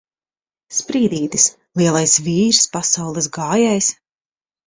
Sprīdītis! 0.75 1.45
Lielais 1.81 2.15
vīrs! 2.29 2.63
Pasaules 2.77 3.31
gājējs! 3.39 3.91